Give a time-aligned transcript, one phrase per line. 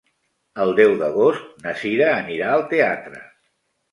[0.63, 3.21] El deu d'agost na Cira anirà al teatre.